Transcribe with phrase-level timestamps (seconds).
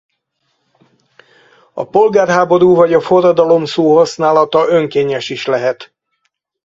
[1.73, 5.93] A polgárháború vagy a forradalom szóhasználata önkényes is lehet.